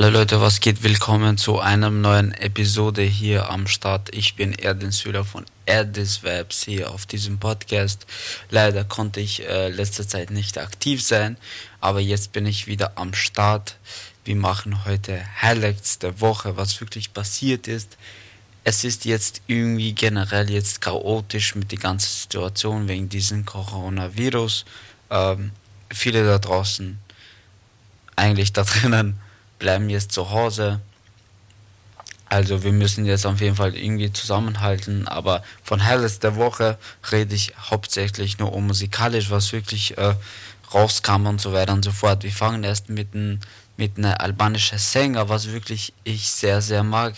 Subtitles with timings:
[0.00, 0.82] Hallo Leute, was geht?
[0.82, 4.08] Willkommen zu einer neuen Episode hier am Start.
[4.14, 8.06] Ich bin Erdin Süler von Erdis Webs hier auf diesem Podcast.
[8.48, 11.36] Leider konnte ich äh, letzte Zeit nicht aktiv sein,
[11.82, 13.76] aber jetzt bin ich wieder am Start.
[14.24, 17.98] Wir machen heute Highlights der Woche, was wirklich passiert ist.
[18.64, 24.64] Es ist jetzt irgendwie generell jetzt chaotisch mit der ganzen Situation wegen diesem Coronavirus.
[25.10, 25.50] Ähm,
[25.92, 26.98] viele da draußen,
[28.16, 29.20] eigentlich da drinnen,
[29.60, 30.80] bleiben jetzt zu Hause.
[32.28, 36.78] Also wir müssen jetzt auf jeden Fall irgendwie zusammenhalten, aber von Highlights der Woche
[37.12, 40.14] rede ich hauptsächlich nur um musikalisch, was wirklich äh,
[40.74, 42.24] rauskam und so weiter und so fort.
[42.24, 43.40] Wir fangen erst mit einem
[43.76, 47.14] mit einer albanischen Sänger, was wirklich ich sehr, sehr mag.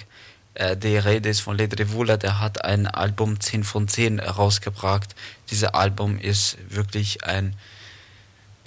[0.54, 5.14] Äh, die Rede ist von Ledre Vula, der hat ein Album 10 von 10 rausgebracht.
[5.50, 7.56] Dieses Album ist wirklich ein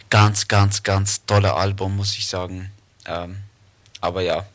[0.09, 2.69] ganz, ganz, ganz toller Album, muss ich sagen.
[3.05, 3.37] Ähm,
[4.01, 4.45] aber ja,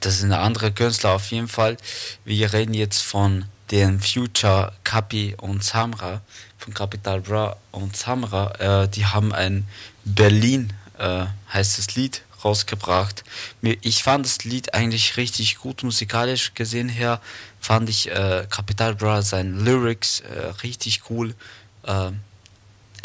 [0.00, 1.76] das ist eine andere Künstler auf jeden Fall.
[2.24, 6.20] Wir reden jetzt von den Future Kapi und Samra,
[6.58, 8.82] von Capital Bra und Samra.
[8.84, 9.66] Äh, die haben ein
[10.04, 13.24] Berlin, äh, heißt Lied, rausgebracht.
[13.62, 17.20] Ich fand das Lied eigentlich richtig gut musikalisch gesehen her.
[17.60, 21.34] Fand ich äh, Capital Bra seine Lyrics äh, richtig cool.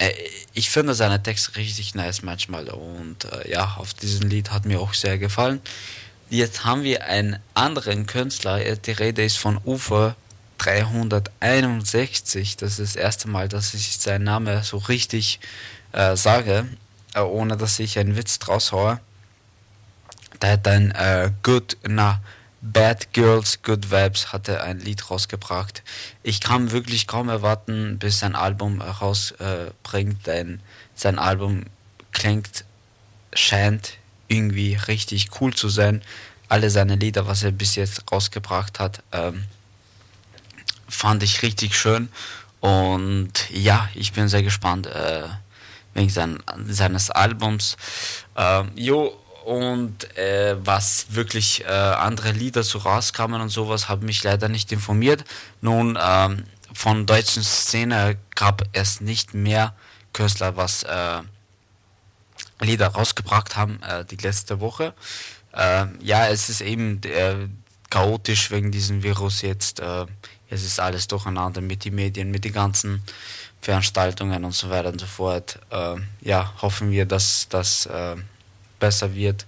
[0.01, 0.13] Äh,
[0.53, 4.81] ich finde seine Texte richtig nice manchmal und äh, ja, auf diesem Lied hat mir
[4.81, 5.61] auch sehr gefallen.
[6.29, 10.15] Jetzt haben wir einen anderen Künstler, äh, die Rede ist von Ufer
[10.57, 12.57] 361.
[12.57, 15.39] Das ist das erste Mal, dass ich seinen Namen so richtig
[15.91, 16.67] äh, sage,
[17.13, 18.99] äh, ohne dass ich einen Witz draus haue.
[20.41, 22.21] Der hat ein äh, Good, na,
[22.61, 25.81] Bad Girls, Good Vibes hatte ein Lied rausgebracht.
[26.21, 30.59] Ich kann wirklich kaum erwarten, bis sein Album rausbringt, äh, denn
[30.93, 31.65] sein Album
[32.11, 32.65] klingt,
[33.33, 36.03] scheint irgendwie richtig cool zu sein.
[36.49, 39.45] Alle seine Lieder, was er bis jetzt rausgebracht hat, ähm,
[40.87, 42.09] fand ich richtig schön.
[42.59, 45.23] Und ja, ich bin sehr gespannt äh,
[45.95, 47.75] wegen sein, seines Albums.
[48.35, 54.23] Ähm, jo, und äh, was wirklich äh, andere Lieder so rauskamen und sowas, habe mich
[54.23, 55.23] leider nicht informiert.
[55.61, 59.73] Nun, ähm, von deutschen Szene gab es nicht mehr
[60.13, 61.21] Künstler, was äh,
[62.61, 64.93] Lieder rausgebracht haben äh, die letzte Woche.
[65.53, 67.47] Äh, ja, es ist eben äh,
[67.89, 69.79] chaotisch wegen diesem Virus jetzt.
[69.79, 70.05] Äh,
[70.49, 73.01] es ist alles durcheinander mit den Medien, mit den ganzen
[73.61, 75.59] Veranstaltungen und so weiter und so fort.
[75.69, 77.87] Äh, ja, hoffen wir, dass das
[78.81, 79.45] besser wird.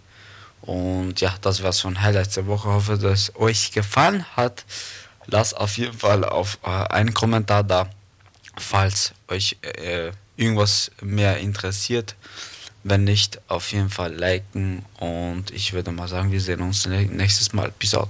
[0.62, 2.70] Und ja, das war's von Highlights der Woche.
[2.70, 4.64] Ich hoffe, dass es euch gefallen hat.
[5.26, 7.90] Lasst auf jeden Fall auf äh, einen Kommentar da,
[8.58, 12.16] falls euch äh, irgendwas mehr interessiert.
[12.86, 17.54] Wenn nicht, auf jeden Fall liken und ich würde mal sagen, wir sehen uns nächstes
[17.54, 17.72] Mal.
[17.80, 18.10] Bis out.